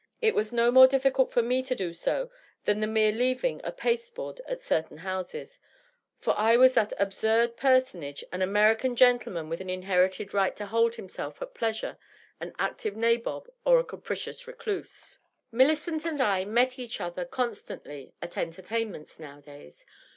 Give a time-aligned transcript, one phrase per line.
[0.19, 2.31] It was no more difficult for me to do so
[2.65, 5.59] than the mere leaving of paste board at certain houses;
[6.17, 10.95] for I was that absurd personage, an American gentleman with an inherited right to hold
[10.95, 11.99] himself at pleasure
[12.39, 15.19] an active nabob or a capricious reduse.
[15.51, 19.85] Millicent and I met each other constantly at entertainments, nowadays.